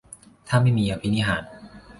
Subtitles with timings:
[0.47, 1.43] ถ้าไม่มีอภินิหาร